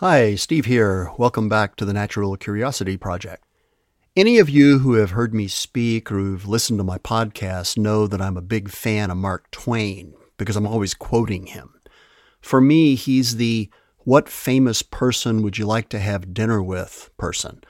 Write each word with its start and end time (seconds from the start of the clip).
Hi, 0.00 0.34
Steve 0.34 0.64
here. 0.64 1.10
Welcome 1.18 1.50
back 1.50 1.76
to 1.76 1.84
the 1.84 1.92
Natural 1.92 2.34
Curiosity 2.38 2.96
Project. 2.96 3.44
Any 4.16 4.38
of 4.38 4.48
you 4.48 4.78
who 4.78 4.94
have 4.94 5.10
heard 5.10 5.34
me 5.34 5.46
speak 5.46 6.10
or 6.10 6.14
who've 6.14 6.48
listened 6.48 6.78
to 6.78 6.84
my 6.84 6.96
podcast 6.96 7.76
know 7.76 8.06
that 8.06 8.22
I'm 8.22 8.38
a 8.38 8.40
big 8.40 8.70
fan 8.70 9.10
of 9.10 9.18
Mark 9.18 9.50
Twain 9.50 10.14
because 10.38 10.56
I'm 10.56 10.66
always 10.66 10.94
quoting 10.94 11.48
him. 11.48 11.74
For 12.40 12.62
me, 12.62 12.94
he's 12.94 13.36
the 13.36 13.68
what 13.98 14.30
famous 14.30 14.80
person 14.80 15.42
would 15.42 15.58
you 15.58 15.66
like 15.66 15.90
to 15.90 15.98
have 15.98 16.32
dinner 16.32 16.62
with 16.62 17.10
person. 17.18 17.62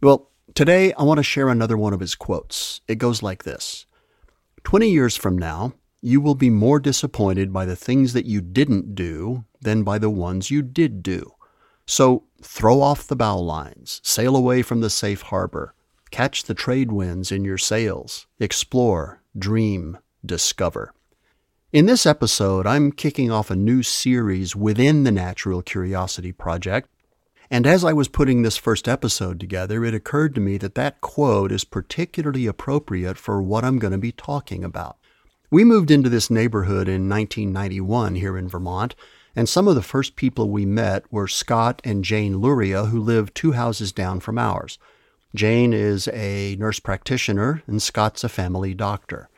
Well, 0.00 0.30
today 0.54 0.92
I 0.92 1.02
want 1.02 1.18
to 1.18 1.24
share 1.24 1.48
another 1.48 1.76
one 1.76 1.92
of 1.92 1.98
his 1.98 2.14
quotes. 2.14 2.80
It 2.86 2.98
goes 2.98 3.24
like 3.24 3.42
this 3.42 3.86
20 4.62 4.88
years 4.88 5.16
from 5.16 5.36
now, 5.36 5.72
you 6.00 6.20
will 6.20 6.36
be 6.36 6.48
more 6.48 6.78
disappointed 6.78 7.52
by 7.52 7.64
the 7.64 7.74
things 7.74 8.12
that 8.12 8.26
you 8.26 8.40
didn't 8.40 8.94
do 8.94 9.46
than 9.60 9.82
by 9.82 9.98
the 9.98 10.10
ones 10.10 10.48
you 10.48 10.62
did 10.62 11.02
do. 11.02 11.34
So 11.86 12.24
throw 12.42 12.80
off 12.80 13.06
the 13.06 13.16
bow 13.16 13.38
lines, 13.38 14.00
sail 14.04 14.36
away 14.36 14.62
from 14.62 14.80
the 14.80 14.90
safe 14.90 15.22
harbor, 15.22 15.74
catch 16.10 16.44
the 16.44 16.54
trade 16.54 16.92
winds 16.92 17.32
in 17.32 17.44
your 17.44 17.58
sails, 17.58 18.26
explore, 18.38 19.22
dream, 19.36 19.98
discover. 20.24 20.92
In 21.72 21.86
this 21.86 22.04
episode, 22.04 22.66
I'm 22.66 22.92
kicking 22.92 23.30
off 23.30 23.50
a 23.50 23.56
new 23.56 23.82
series 23.82 24.54
within 24.54 25.04
the 25.04 25.10
Natural 25.10 25.62
Curiosity 25.62 26.30
Project. 26.30 26.88
And 27.50 27.66
as 27.66 27.84
I 27.84 27.92
was 27.92 28.08
putting 28.08 28.42
this 28.42 28.56
first 28.56 28.86
episode 28.86 29.40
together, 29.40 29.84
it 29.84 29.94
occurred 29.94 30.34
to 30.34 30.40
me 30.40 30.58
that 30.58 30.74
that 30.74 31.00
quote 31.00 31.50
is 31.50 31.64
particularly 31.64 32.46
appropriate 32.46 33.16
for 33.16 33.42
what 33.42 33.64
I'm 33.64 33.78
going 33.78 33.92
to 33.92 33.98
be 33.98 34.12
talking 34.12 34.62
about. 34.62 34.96
We 35.50 35.64
moved 35.64 35.90
into 35.90 36.08
this 36.08 36.30
neighborhood 36.30 36.88
in 36.88 37.08
1991 37.08 38.14
here 38.16 38.38
in 38.38 38.48
Vermont, 38.48 38.94
and 39.34 39.48
some 39.48 39.68
of 39.68 39.74
the 39.74 39.82
first 39.82 40.16
people 40.16 40.50
we 40.50 40.66
met 40.66 41.10
were 41.12 41.28
Scott 41.28 41.80
and 41.84 42.04
Jane 42.04 42.38
Luria, 42.38 42.86
who 42.86 43.00
live 43.00 43.32
two 43.32 43.52
houses 43.52 43.92
down 43.92 44.20
from 44.20 44.38
ours. 44.38 44.78
Jane 45.34 45.72
is 45.72 46.08
a 46.08 46.56
nurse 46.56 46.78
practitioner, 46.78 47.62
and 47.66 47.80
Scott's 47.80 48.24
a 48.24 48.28
family 48.28 48.74
doctor. 48.74 49.28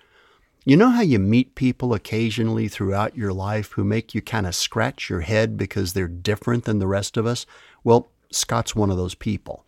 You 0.65 0.77
know 0.77 0.91
how 0.91 1.03
you 1.03 1.19
meet 1.19 1.55
people 1.55 1.95
occasionally 1.95 2.69
throughout 2.69 3.17
your 3.17 3.33
life 3.33 3.73
who 3.73 3.85
make 3.85 4.15
you 4.15 4.23
kind 4.23 4.47
of 4.47 4.55
scratch 4.55 5.11
your 5.11 5.21
head 5.21 5.57
because 5.57 5.93
they're 5.93 6.09
different 6.09 6.65
than 6.65 6.79
the 6.79 6.87
rest 6.87 7.17
of 7.17 7.27
us? 7.27 7.47
Well, 7.85 8.09
Scott's 8.33 8.75
one 8.75 8.91
of 8.91 8.97
those 8.97 9.15
people. 9.15 9.65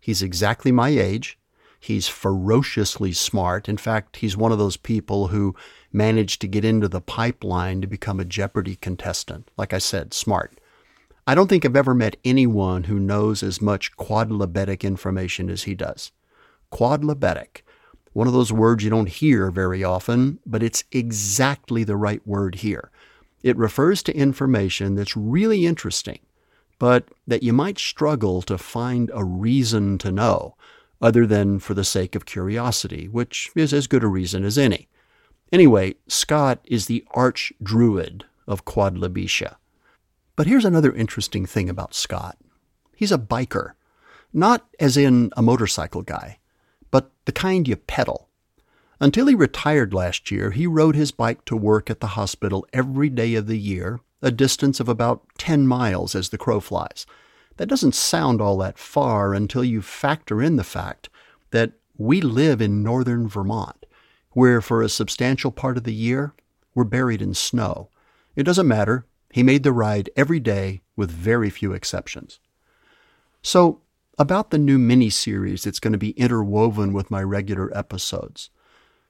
He's 0.00 0.22
exactly 0.22 0.72
my 0.72 0.88
age. 0.88 1.37
He's 1.80 2.08
ferociously 2.08 3.12
smart. 3.12 3.68
In 3.68 3.76
fact, 3.76 4.16
he's 4.16 4.36
one 4.36 4.52
of 4.52 4.58
those 4.58 4.76
people 4.76 5.28
who 5.28 5.54
managed 5.92 6.40
to 6.40 6.48
get 6.48 6.64
into 6.64 6.88
the 6.88 7.00
pipeline 7.00 7.80
to 7.80 7.86
become 7.86 8.20
a 8.20 8.24
Jeopardy 8.24 8.76
contestant. 8.76 9.50
Like 9.56 9.72
I 9.72 9.78
said, 9.78 10.12
smart. 10.12 10.58
I 11.26 11.34
don't 11.34 11.48
think 11.48 11.64
I've 11.64 11.76
ever 11.76 11.94
met 11.94 12.16
anyone 12.24 12.84
who 12.84 12.98
knows 12.98 13.42
as 13.42 13.60
much 13.60 13.96
quodlibetic 13.96 14.82
information 14.82 15.50
as 15.50 15.64
he 15.64 15.74
does. 15.74 16.10
Quodlibetic. 16.72 17.62
One 18.12 18.26
of 18.26 18.32
those 18.32 18.52
words 18.52 18.82
you 18.82 18.90
don't 18.90 19.08
hear 19.08 19.50
very 19.50 19.84
often, 19.84 20.40
but 20.44 20.62
it's 20.62 20.84
exactly 20.90 21.84
the 21.84 21.96
right 21.96 22.26
word 22.26 22.56
here. 22.56 22.90
It 23.42 23.56
refers 23.56 24.02
to 24.04 24.16
information 24.16 24.94
that's 24.94 25.16
really 25.16 25.66
interesting, 25.66 26.18
but 26.78 27.08
that 27.26 27.42
you 27.42 27.52
might 27.52 27.78
struggle 27.78 28.42
to 28.42 28.58
find 28.58 29.10
a 29.14 29.24
reason 29.24 29.98
to 29.98 30.10
know, 30.10 30.56
other 31.00 31.26
than 31.26 31.58
for 31.58 31.74
the 31.74 31.84
sake 31.84 32.14
of 32.14 32.26
curiosity, 32.26 33.08
which 33.08 33.50
is 33.54 33.72
as 33.72 33.86
good 33.86 34.02
a 34.02 34.08
reason 34.08 34.44
as 34.44 34.58
any. 34.58 34.88
Anyway, 35.52 35.94
Scott 36.08 36.60
is 36.64 36.86
the 36.86 37.04
arch 37.12 37.52
druid 37.62 38.24
of 38.46 38.64
Quodlibetia. 38.64 39.56
But 40.36 40.46
here's 40.46 40.64
another 40.64 40.92
interesting 40.92 41.46
thing 41.46 41.68
about 41.68 41.94
Scott 41.94 42.36
he's 42.94 43.12
a 43.12 43.18
biker, 43.18 43.72
not 44.32 44.66
as 44.80 44.96
in 44.96 45.30
a 45.36 45.42
motorcycle 45.42 46.02
guy, 46.02 46.38
but 46.90 47.10
the 47.24 47.32
kind 47.32 47.66
you 47.68 47.76
pedal. 47.76 48.28
Until 49.00 49.26
he 49.26 49.34
retired 49.34 49.94
last 49.94 50.30
year, 50.30 50.50
he 50.50 50.66
rode 50.66 50.96
his 50.96 51.12
bike 51.12 51.44
to 51.44 51.56
work 51.56 51.88
at 51.88 52.00
the 52.00 52.08
hospital 52.08 52.66
every 52.72 53.08
day 53.08 53.36
of 53.36 53.46
the 53.46 53.58
year, 53.58 54.00
a 54.20 54.32
distance 54.32 54.80
of 54.80 54.88
about 54.88 55.22
10 55.38 55.68
miles 55.68 56.16
as 56.16 56.30
the 56.30 56.38
crow 56.38 56.58
flies. 56.58 57.06
That 57.58 57.68
doesn't 57.68 57.94
sound 57.94 58.40
all 58.40 58.56
that 58.58 58.78
far 58.78 59.34
until 59.34 59.62
you 59.62 59.82
factor 59.82 60.42
in 60.42 60.56
the 60.56 60.64
fact 60.64 61.08
that 61.50 61.72
we 61.96 62.20
live 62.20 62.60
in 62.60 62.82
northern 62.82 63.28
Vermont 63.28 63.84
where 64.30 64.60
for 64.60 64.82
a 64.82 64.88
substantial 64.88 65.50
part 65.50 65.76
of 65.76 65.84
the 65.84 65.92
year 65.92 66.32
we're 66.74 66.84
buried 66.84 67.20
in 67.20 67.34
snow. 67.34 67.90
It 68.36 68.44
doesn't 68.44 68.68
matter. 68.68 69.04
He 69.32 69.42
made 69.42 69.64
the 69.64 69.72
ride 69.72 70.10
every 70.16 70.38
day 70.38 70.82
with 70.94 71.10
very 71.10 71.50
few 71.50 71.72
exceptions. 71.72 72.38
So, 73.42 73.80
about 74.16 74.50
the 74.50 74.58
new 74.58 74.78
mini 74.78 75.10
series 75.10 75.64
that's 75.64 75.80
going 75.80 75.92
to 75.92 75.98
be 75.98 76.10
interwoven 76.10 76.92
with 76.92 77.10
my 77.10 77.22
regular 77.22 77.76
episodes. 77.76 78.50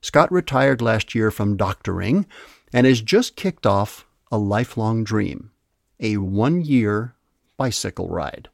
Scott 0.00 0.30
retired 0.32 0.80
last 0.80 1.14
year 1.14 1.30
from 1.30 1.56
doctoring 1.56 2.26
and 2.72 2.86
has 2.86 3.00
just 3.02 3.36
kicked 3.36 3.66
off 3.66 4.06
a 4.30 4.38
lifelong 4.38 5.04
dream 5.04 5.50
a 6.00 6.16
one 6.16 6.62
year 6.62 7.14
bicycle 7.58 8.08
ride. 8.08 8.48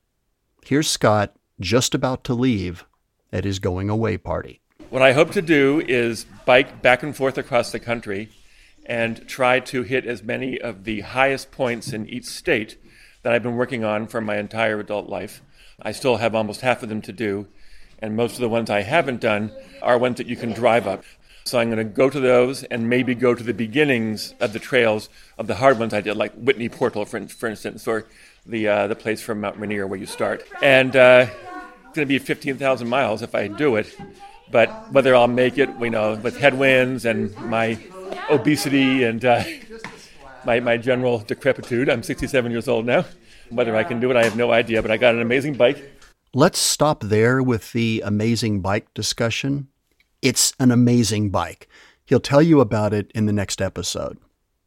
Here's 0.65 0.91
Scott 0.91 1.37
just 1.61 1.95
about 1.95 2.25
to 2.25 2.35
leave 2.35 2.85
at 3.33 3.45
his 3.45 3.61
going 3.61 3.89
away 3.89 4.17
party. 4.17 4.61
What 4.91 5.03
I 5.03 5.13
hope 5.13 5.31
to 5.33 5.43
do 5.43 5.83
is 5.87 6.25
bike 6.47 6.83
back 6.83 7.03
and 7.03 7.15
forth 7.15 7.39
across 7.39 7.71
the 7.71 7.79
country 7.79 8.31
and 8.87 9.29
try 9.29 9.61
to 9.61 9.83
hit 9.83 10.07
as 10.07 10.23
many 10.23 10.61
of 10.61 10.85
the 10.85 11.03
highest 11.03 11.53
points 11.53 11.93
in 11.93 12.09
each 12.09 12.25
state 12.25 12.79
that 13.23 13.33
I've 13.33 13.43
been 13.43 13.57
working 13.57 13.85
on 13.85 14.07
for 14.07 14.21
my 14.21 14.39
entire 14.39 14.81
adult 14.81 15.09
life. 15.09 15.43
I 15.81 15.93
still 15.93 16.17
have 16.17 16.35
almost 16.35 16.63
half 16.63 16.83
of 16.83 16.89
them 16.89 17.03
to 17.03 17.13
do, 17.13 17.47
and 17.99 18.17
most 18.17 18.35
of 18.35 18.41
the 18.41 18.49
ones 18.49 18.71
I 18.71 18.83
haven't 18.83 19.21
done 19.21 19.53
are 19.83 19.99
ones 19.99 20.17
that 20.17 20.27
you 20.27 20.37
can 20.37 20.53
drive 20.53 20.87
up. 20.87 21.05
So 21.45 21.59
I'm 21.59 21.69
going 21.69 21.79
to 21.79 21.85
go 21.85 22.09
to 22.09 22.21
those 22.21 22.63
and 22.65 22.89
maybe 22.89 23.15
go 23.15 23.35
to 23.35 23.43
the 23.43 23.53
beginnings 23.53 24.35
of 24.41 24.55
the 24.55 24.59
trails 24.59 25.11
of 25.37 25.47
the 25.47 25.57
hard 25.57 25.79
ones 25.79 25.93
I 25.93 26.01
did, 26.01 26.17
like 26.17 26.33
Whitney 26.35 26.71
Portal, 26.71 27.05
for, 27.05 27.27
for 27.29 27.49
instance, 27.49 27.87
or 27.87 28.07
the 28.47 28.69
uh, 28.69 28.87
the 28.87 28.97
place 28.97 29.21
from 29.21 29.41
Mount 29.41 29.59
Rainier 29.59 29.87
where 29.87 29.99
you 29.99 30.07
start. 30.07 30.45
And 30.63 30.95
uh, 30.95 31.27
it's 31.29 31.97
going 31.97 32.07
to 32.07 32.07
be 32.07 32.19
15,000 32.19 32.89
miles 32.89 33.23
if 33.23 33.35
I 33.35 33.49
do 33.49 33.77
it. 33.77 33.97
But 34.51 34.93
whether 34.93 35.15
I'll 35.15 35.29
make 35.29 35.59
it, 35.59 35.71
you 35.81 35.91
know, 35.91 36.17
with 36.17 36.37
headwinds 36.37 37.05
and 37.05 37.35
my 37.37 37.79
obesity 38.31 39.05
and 39.05 39.25
uh, 39.25 39.43
my, 40.45 40.61
my 40.61 40.77
general 40.77 41.19
decrepitude, 41.19 41.89
I'm 41.89 42.03
67 42.03 42.51
years 42.51 42.69
old 42.69 42.87
now. 42.87 43.05
Whether 43.51 43.75
I 43.77 43.85
can 43.85 44.01
do 44.01 44.11
it, 44.11 44.17
I 44.17 44.25
have 44.25 44.37
no 44.37 44.53
idea, 44.53 44.83
but 44.83 44.91
I 44.91 44.97
got 44.97 45.15
an 45.15 45.23
amazing 45.23 45.55
bike. 45.55 45.91
Let's 46.35 46.59
stop 46.59 47.03
there 47.03 47.43
with 47.43 47.73
the 47.73 48.03
amazing 48.05 48.61
bike 48.61 48.93
discussion. 48.95 49.69
It's 50.21 50.53
an 50.59 50.71
amazing 50.71 51.31
bike. 51.31 51.69
He'll 52.05 52.21
tell 52.21 52.43
you 52.43 52.61
about 52.61 52.93
it 52.93 53.11
in 53.15 53.27
the 53.27 53.33
next 53.33 53.63
episode. 53.63 54.19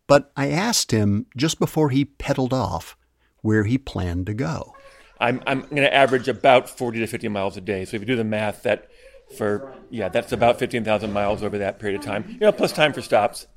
But 0.08 0.32
I 0.36 0.50
asked 0.50 0.92
him 0.92 1.28
just 1.36 1.60
before 1.60 1.90
he 1.90 2.06
pedaled 2.06 2.54
off 2.54 2.97
where 3.47 3.63
he 3.63 3.78
planned 3.78 4.25
to 4.25 4.34
go. 4.34 4.75
I'm, 5.22 5.41
I'm 5.47 5.62
going 5.62 5.78
to 5.78 5.94
average 5.94 6.28
about 6.28 6.69
40 6.69 7.00
to 7.00 7.08
50 7.08 7.30
miles 7.30 7.56
a 7.56 7.62
day. 7.62 7.85
So 7.85 7.96
if 7.96 8.02
you 8.02 8.06
do 8.06 8.18
the 8.18 8.25
math, 8.25 8.63
that 8.63 8.90
for 9.38 9.74
yeah, 9.90 10.09
that's 10.09 10.34
about 10.34 10.59
15,000 10.59 11.13
miles 11.13 11.44
over 11.44 11.57
that 11.59 11.80
period 11.80 12.02
of 12.02 12.06
time. 12.06 12.25
You 12.28 12.40
know, 12.41 12.52
plus 12.52 12.74
time 12.74 12.91
for 12.91 13.02
stops. 13.02 13.47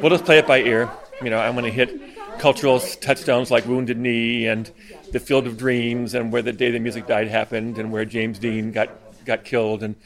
We'll 0.00 0.10
just 0.10 0.24
play 0.24 0.38
it 0.38 0.46
by 0.46 0.60
ear. 0.60 0.88
You 1.20 1.30
know, 1.30 1.40
I'm 1.40 1.54
going 1.54 1.64
to 1.64 1.70
hit 1.72 1.90
cultural 2.38 2.78
touchstones 2.78 3.50
like 3.50 3.66
Wounded 3.66 3.98
Knee 3.98 4.46
and 4.46 4.70
the 5.10 5.18
Field 5.18 5.48
of 5.48 5.56
Dreams 5.56 6.14
and 6.14 6.30
where 6.32 6.42
the 6.42 6.52
day 6.52 6.70
the 6.70 6.78
music 6.78 7.08
died 7.08 7.26
happened 7.26 7.76
and 7.76 7.90
where 7.90 8.04
James 8.04 8.38
Dean 8.38 8.70
got 8.70 8.88
got 9.24 9.44
killed. 9.44 9.82
And 9.82 9.96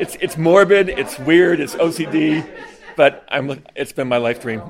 it's 0.00 0.16
it's 0.20 0.36
morbid, 0.36 0.88
it's 0.88 1.20
weird, 1.20 1.60
it's 1.60 1.76
OCD, 1.76 2.44
but 2.96 3.24
I'm 3.28 3.62
it's 3.76 3.92
been 3.92 4.08
my 4.08 4.18
life 4.18 4.42
dream. 4.42 4.60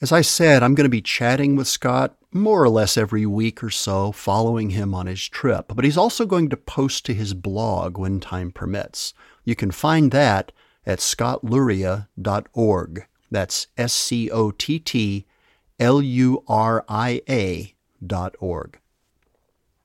As 0.00 0.12
I 0.12 0.20
said, 0.20 0.62
I'm 0.62 0.76
going 0.76 0.84
to 0.84 0.90
be 0.90 1.02
chatting 1.02 1.56
with 1.56 1.66
Scott 1.66 2.14
more 2.34 2.62
or 2.62 2.68
less 2.68 2.96
every 2.96 3.24
week 3.24 3.62
or 3.62 3.70
so, 3.70 4.12
following 4.12 4.70
him 4.70 4.94
on 4.94 5.06
his 5.06 5.26
trip. 5.28 5.72
But 5.74 5.84
he's 5.84 5.96
also 5.96 6.26
going 6.26 6.48
to 6.50 6.56
post 6.56 7.06
to 7.06 7.14
his 7.14 7.32
blog 7.32 7.96
when 7.96 8.20
time 8.20 8.50
permits. 8.50 9.14
You 9.44 9.54
can 9.54 9.70
find 9.70 10.10
that 10.10 10.52
at 10.84 10.98
scottluria.org. 10.98 13.06
That's 13.30 13.66
S 13.76 13.92
C 13.92 14.30
O 14.30 14.50
T 14.50 14.78
T 14.78 15.26
L 15.80 16.02
U 16.02 16.44
R 16.46 16.84
I 16.88 17.22
A 17.28 17.74
dot 18.04 18.34
org. 18.38 18.78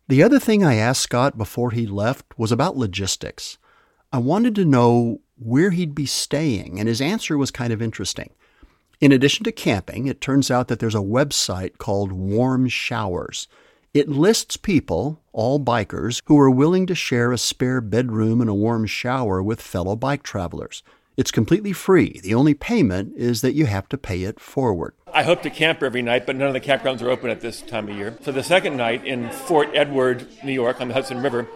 The 0.08 0.24
other 0.24 0.40
thing 0.40 0.64
I 0.64 0.76
asked 0.76 1.02
Scott 1.02 1.38
before 1.38 1.72
he 1.72 1.86
left 1.86 2.38
was 2.38 2.52
about 2.52 2.78
logistics. 2.78 3.58
I 4.12 4.18
wanted 4.18 4.56
to 4.56 4.66
know 4.66 5.22
where 5.38 5.70
he'd 5.70 5.94
be 5.94 6.08
staying, 6.08 6.80
and 6.80 6.88
his 6.88 7.00
answer 7.00 7.38
was 7.38 7.52
kind 7.52 7.72
of 7.72 7.82
interesting. 7.82 8.32
In 9.00 9.14
addition 9.14 9.46
to 9.46 9.54
camping, 9.54 10.08
it 10.08 10.20
turns 10.20 10.52
out 10.52 10.68
that 10.68 10.80
there's 10.80 10.94
a 10.94 10.98
website 10.98 11.78
called 11.78 12.12
Warm 12.12 12.68
Showers. 12.68 13.48
It 13.94 14.10
lists 14.10 14.58
people, 14.58 15.22
all 15.32 15.58
bikers, 15.58 16.22
who 16.26 16.38
are 16.38 16.50
willing 16.50 16.86
to 16.88 16.96
share 16.96 17.32
a 17.32 17.38
spare 17.38 17.80
bedroom 17.80 18.42
and 18.42 18.50
a 18.50 18.54
warm 18.54 18.86
shower 18.86 19.42
with 19.42 19.62
fellow 19.62 19.96
bike 19.96 20.22
travelers. 20.22 20.84
It's 21.16 21.32
completely 21.32 21.72
free. 21.72 22.20
The 22.22 22.34
only 22.34 22.54
payment 22.54 23.14
is 23.16 23.40
that 23.40 23.54
you 23.54 23.68
have 23.68 23.88
to 23.88 23.98
pay 23.98 24.24
it 24.24 24.38
forward. 24.38 24.96
I 25.14 25.24
hope 25.24 25.44
to 25.44 25.50
camp 25.50 25.82
every 25.82 26.02
night, 26.02 26.26
but 26.26 26.36
none 26.36 26.48
of 26.48 26.54
the 26.54 26.60
campgrounds 26.60 27.02
are 27.02 27.10
open 27.10 27.30
at 27.30 27.40
this 27.40 27.62
time 27.62 27.88
of 27.88 27.96
year. 27.96 28.18
So 28.22 28.34
the 28.34 28.44
second 28.44 28.76
night 28.76 29.06
in 29.06 29.30
Fort 29.30 29.70
Edward, 29.74 30.28
New 30.44 30.52
York, 30.52 30.82
on 30.82 30.90
the 30.90 30.94
Hudson 30.94 31.22
River, 31.22 31.48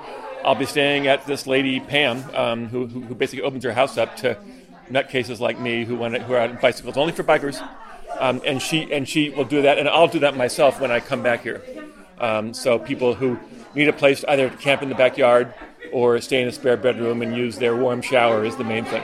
I'll 0.45 0.55
be 0.55 0.65
staying 0.65 1.07
at 1.07 1.25
this 1.25 1.45
lady 1.45 1.81
Pam, 1.81 2.23
um, 2.35 2.67
who, 2.67 2.87
who, 2.87 3.15
basically 3.15 3.43
opens 3.43 3.63
her 3.63 3.73
house 3.73 3.97
up 3.97 4.15
to 4.17 4.37
nutcases 4.89 5.39
like 5.39 5.59
me 5.59 5.85
who 5.85 5.95
want 5.95 6.17
who 6.21 6.33
are 6.33 6.39
on 6.39 6.57
bicycles 6.61 6.97
only 6.97 7.13
for 7.13 7.23
bikers, 7.23 7.61
um, 8.19 8.41
and 8.45 8.61
she 8.61 8.91
and 8.93 9.07
she 9.07 9.29
will 9.29 9.45
do 9.45 9.61
that, 9.61 9.77
and 9.77 9.87
I'll 9.87 10.07
do 10.07 10.19
that 10.19 10.35
myself 10.35 10.79
when 10.79 10.91
I 10.91 10.99
come 10.99 11.23
back 11.23 11.43
here. 11.43 11.61
Um, 12.19 12.53
so 12.53 12.79
people 12.79 13.15
who 13.15 13.39
need 13.75 13.87
a 13.87 13.93
place 13.93 14.23
either 14.27 14.49
to 14.49 14.57
camp 14.57 14.81
in 14.81 14.89
the 14.89 14.95
backyard 14.95 15.53
or 15.91 16.19
stay 16.21 16.41
in 16.41 16.47
a 16.47 16.51
spare 16.51 16.77
bedroom 16.77 17.21
and 17.21 17.35
use 17.35 17.57
their 17.57 17.75
warm 17.75 18.01
shower 18.01 18.43
is 18.43 18.55
the 18.55 18.63
main 18.63 18.85
thing. 18.85 19.03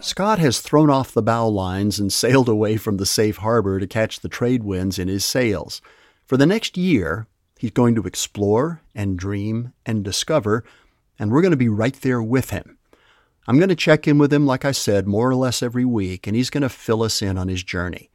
Scott 0.00 0.38
has 0.38 0.60
thrown 0.60 0.88
off 0.88 1.12
the 1.12 1.22
bow 1.22 1.46
lines 1.46 1.98
and 1.98 2.10
sailed 2.10 2.48
away 2.48 2.78
from 2.78 2.96
the 2.96 3.04
safe 3.04 3.38
harbor 3.38 3.78
to 3.78 3.86
catch 3.86 4.20
the 4.20 4.28
trade 4.28 4.62
winds 4.62 4.98
in 4.98 5.08
his 5.08 5.24
sails. 5.24 5.82
For 6.24 6.38
the 6.38 6.46
next 6.46 6.78
year, 6.78 7.26
he's 7.58 7.72
going 7.72 7.94
to 7.96 8.04
explore 8.04 8.80
and 8.94 9.18
dream 9.18 9.74
and 9.84 10.02
discover, 10.02 10.64
and 11.18 11.30
we're 11.30 11.42
going 11.42 11.50
to 11.50 11.56
be 11.56 11.68
right 11.68 11.94
there 12.00 12.22
with 12.22 12.48
him. 12.48 12.78
I'm 13.50 13.58
going 13.58 13.68
to 13.68 13.74
check 13.74 14.06
in 14.06 14.16
with 14.16 14.32
him, 14.32 14.46
like 14.46 14.64
I 14.64 14.70
said, 14.70 15.08
more 15.08 15.28
or 15.28 15.34
less 15.34 15.60
every 15.60 15.84
week, 15.84 16.28
and 16.28 16.36
he's 16.36 16.50
going 16.50 16.62
to 16.62 16.68
fill 16.68 17.02
us 17.02 17.20
in 17.20 17.36
on 17.36 17.48
his 17.48 17.64
journey. 17.64 18.08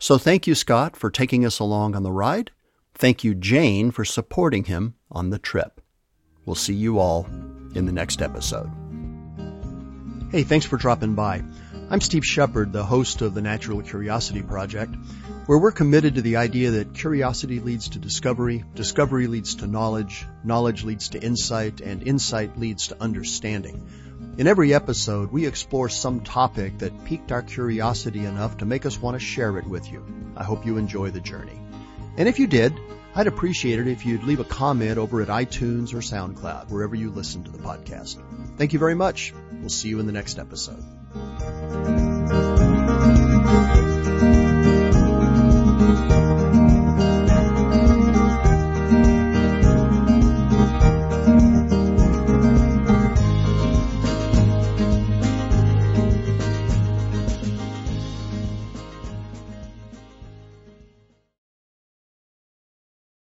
So 0.00 0.18
thank 0.18 0.48
you, 0.48 0.56
Scott, 0.56 0.96
for 0.96 1.08
taking 1.08 1.46
us 1.46 1.60
along 1.60 1.94
on 1.94 2.02
the 2.02 2.10
ride. 2.10 2.50
Thank 2.92 3.22
you, 3.22 3.36
Jane, 3.36 3.92
for 3.92 4.04
supporting 4.04 4.64
him 4.64 4.96
on 5.08 5.30
the 5.30 5.38
trip. 5.38 5.80
We'll 6.44 6.56
see 6.56 6.74
you 6.74 6.98
all 6.98 7.26
in 7.76 7.86
the 7.86 7.92
next 7.92 8.22
episode. 8.22 8.72
Hey, 10.32 10.42
thanks 10.42 10.66
for 10.66 10.78
dropping 10.78 11.14
by. 11.14 11.44
I'm 11.88 12.00
Steve 12.00 12.26
Shepard, 12.26 12.72
the 12.72 12.84
host 12.84 13.22
of 13.22 13.34
the 13.34 13.40
Natural 13.40 13.82
Curiosity 13.82 14.42
Project, 14.42 14.96
where 15.46 15.58
we're 15.58 15.70
committed 15.70 16.16
to 16.16 16.22
the 16.22 16.38
idea 16.38 16.72
that 16.72 16.92
curiosity 16.92 17.60
leads 17.60 17.90
to 17.90 18.00
discovery, 18.00 18.64
discovery 18.74 19.28
leads 19.28 19.54
to 19.56 19.68
knowledge, 19.68 20.26
knowledge 20.42 20.82
leads 20.82 21.10
to 21.10 21.22
insight, 21.22 21.80
and 21.80 22.02
insight 22.02 22.58
leads 22.58 22.88
to 22.88 23.00
understanding. 23.00 23.88
In 24.38 24.46
every 24.46 24.72
episode, 24.72 25.30
we 25.30 25.44
explore 25.44 25.90
some 25.90 26.20
topic 26.20 26.78
that 26.78 27.04
piqued 27.04 27.32
our 27.32 27.42
curiosity 27.42 28.24
enough 28.24 28.56
to 28.58 28.64
make 28.64 28.86
us 28.86 28.98
want 28.98 29.14
to 29.14 29.20
share 29.20 29.58
it 29.58 29.66
with 29.66 29.92
you. 29.92 30.02
I 30.34 30.42
hope 30.42 30.64
you 30.64 30.78
enjoy 30.78 31.10
the 31.10 31.20
journey. 31.20 31.60
And 32.16 32.26
if 32.26 32.38
you 32.38 32.46
did, 32.46 32.72
I'd 33.14 33.26
appreciate 33.26 33.78
it 33.78 33.88
if 33.88 34.06
you'd 34.06 34.24
leave 34.24 34.40
a 34.40 34.44
comment 34.44 34.96
over 34.96 35.20
at 35.20 35.28
iTunes 35.28 35.92
or 35.92 35.98
SoundCloud, 35.98 36.70
wherever 36.70 36.94
you 36.94 37.10
listen 37.10 37.44
to 37.44 37.50
the 37.50 37.58
podcast. 37.58 38.22
Thank 38.56 38.72
you 38.72 38.78
very 38.78 38.94
much. 38.94 39.34
We'll 39.60 39.68
see 39.68 39.90
you 39.90 40.00
in 40.00 40.06
the 40.06 40.12
next 40.12 40.38
episode. 40.38 40.82